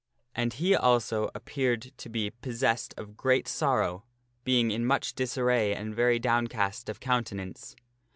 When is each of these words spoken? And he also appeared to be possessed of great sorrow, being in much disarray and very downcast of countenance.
And 0.33 0.53
he 0.53 0.73
also 0.73 1.29
appeared 1.35 1.91
to 1.99 2.09
be 2.09 2.31
possessed 2.31 2.95
of 2.97 3.15
great 3.15 3.47
sorrow, 3.47 4.03
being 4.43 4.71
in 4.71 4.83
much 4.83 5.13
disarray 5.13 5.75
and 5.75 5.93
very 5.93 6.17
downcast 6.17 6.89
of 6.89 6.99
countenance. 6.99 7.75